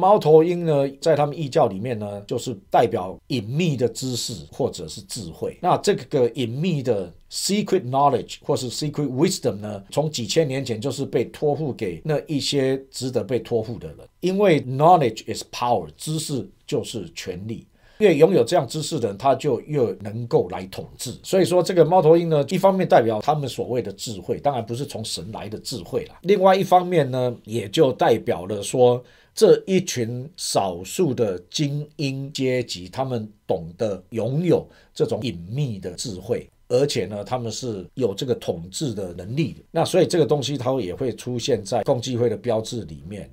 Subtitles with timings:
[0.00, 5.58] 猫头鹰呢，在他们异教里面呢，就是代表隐秘的知识或者是智慧。
[5.60, 13.98] 那这个隐秘的 secret knowledge 或是 secret wisdom 呢，从几千年前就是被托付给那一些值得被托付的人。
[14.20, 17.66] 因为 knowledge is power，知识就是权力。
[18.00, 21.14] 越拥有这样知识的人，他就越能够来统治。
[21.22, 29.02] 所以说，这个猫头鹰呢，一方面代表他们所谓的智慧，当然不是从神来的智慧了；另外一方面呢，也就代表了说，
[29.34, 39.60] 这一群少数的精英阶级，他们懂得拥有这种隐秘的智慧，而且呢，他们是有这个统治的能力的。
[39.70, 43.30] 那所以这个东西，它也会出现在共济会的标志里面。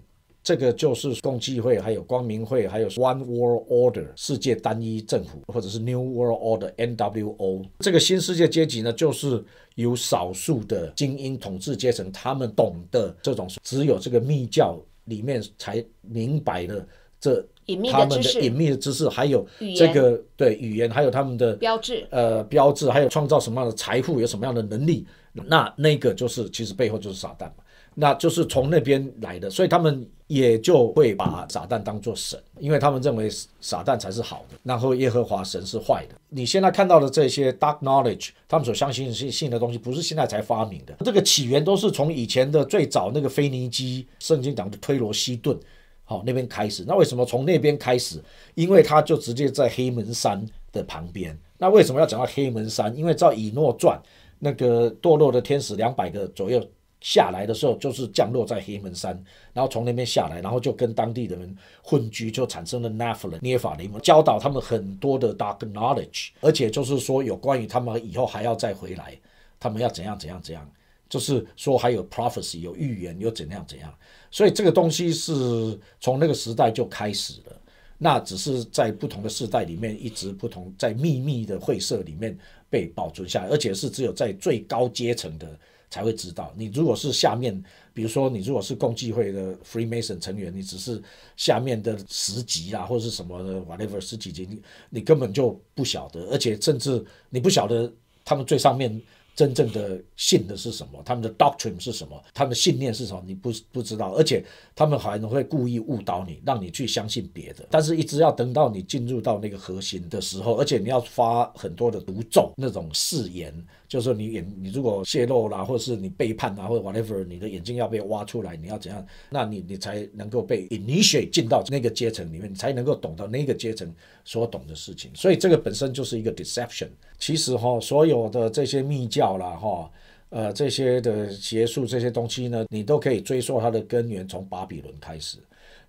[0.47, 9.43] 这个就是共济会，还有光明会，还有 One World Order 世界单一政府，或者是 New World Order NWO 这个新世界阶级呢，就是
[9.75, 16.87] 由少数的精英统治阶层，他们懂得这种只有这个密教里面才明白的
[17.19, 17.45] 这
[17.91, 27.55] 他们的隐秘的知识，还有这个对语言，还有他们的标志，呃，标志，还有创造什么样的财富，有什么样的能力，那那个就是其实背后就是撒旦嘛。
[27.99, 33.27] 那就是从那边来的，所以他们也就会把撒旦当作神，因为他们认为
[33.59, 36.13] 撒旦才是好的，然后耶和华神是坏的。
[36.29, 45.57] 你现在看到的这些 dark knowledge，他们所相信信信的东西，不是现在才发明的，这个起源都是从以前的最早那个腓尼基圣经讲的推罗西顿，
[46.03, 46.83] 好那边开始。
[46.87, 48.23] 那为什么从那边开始？
[48.53, 51.35] 因为他就直接在黑门山的旁边。
[51.57, 52.95] 那为什么要讲到黑门山？
[52.95, 53.99] 因为照以诺传，
[54.37, 56.63] 那个堕落的天使两百个左右。
[57.09, 59.17] 下来的时候就是降落在黑门山，
[59.53, 69.17] 然后从那边下来，然后就跟当地的人混居，就产生了 Nephilim 涅法林，教导他们很多的 dark knowledge，而且就是说有关于他们以后还要再回来，
[69.57, 70.69] 他们要怎样怎样怎样，
[71.07, 73.93] 就是说还有 prophecy 有预言有怎样怎样，
[74.29, 77.57] 所以这个东西是从那个时代就开始了，
[77.97, 82.37] 那只是在不同的时代里面一直不同，在秘密的会社里面
[82.69, 85.57] 被保存下来，而且是只有在最高阶层的。
[85.89, 91.01] 才会知道，你如果是下面，比如说你如果是共济会的 Freemason 成员，你只是
[91.35, 97.91] 下面的十级啊，或者是什么的 whatever 十几级，你你根本就不晓得，而且甚至你不晓得
[98.23, 99.01] 他们最上面。
[99.37, 100.99] 真正的信的是什么？
[101.05, 102.19] 他们的 doctrine 是什么？
[102.33, 103.23] 他们的信念是什么？
[103.23, 104.43] 你不不知道，而且
[104.75, 107.63] 他们还会故意误导你，让你去相信别的。
[107.69, 113.53] 但是，一直要等到你进入到那个核心的时候，而且你要发很多的毒咒，那种誓言，
[113.87, 119.05] 就是说你眼你如果泄露啦，或者是你背叛啦，或者 whatever，你的眼睛要被挖出来，你要怎样？
[119.29, 123.93] 那你你才能够被 initiate 进到那个阶层里面，你才能够懂到那个阶层
[124.25, 125.11] 所懂的事情。
[125.13, 126.87] 所以，这个本身就是一个 deception。
[127.19, 129.91] 其实哈，所有的这些密教啦哈，
[130.29, 135.39] 呃，这些的结束这些东西呢，你都可以追溯它的根源，从巴比伦开始。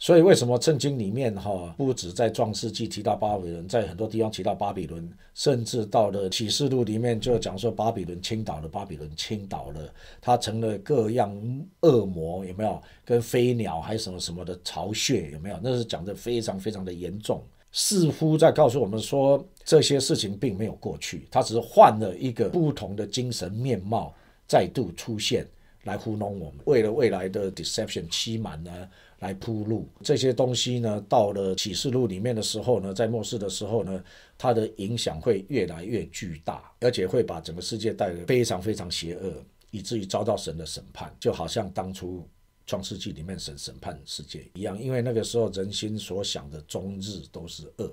[0.00, 11.36] 所以为什么圣经里面哈，不止在创世纪提到巴比伦，在很多地方提到巴比伦，甚至到了启示录里面就讲说巴比伦倾倒了，巴比伦倾倒了，它成了各样
[11.80, 12.80] 恶魔，有没有？
[13.04, 15.58] 跟飞鸟还是什么什么的巢穴，有没有？
[15.60, 17.42] 那是讲的非常非常的严重。
[17.72, 24.14] 似乎在告诉我们说，这些事情并没有过去，他只是换了一个不同的精神面貌
[24.46, 25.46] 再度出现，
[25.84, 28.88] 来糊弄我们，为了未来的 deception 欺瞒呢，
[29.20, 29.86] 来铺路。
[30.02, 34.02] 这些东西呢，到了启示录里面的时候呢，在末世的时候呢，
[34.38, 39.32] 它的影响会越来越巨大，而且会把整个世界带得非常非常邪恶，
[39.70, 42.26] 以至于遭到神的审判，就好像当初。
[42.68, 47.90] 创世纪里面审审判世界一样，因为那个时候人心所想的终日都是恶，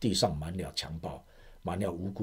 [0.00, 1.24] 地上满了强暴，
[1.62, 2.14] 满了无辜。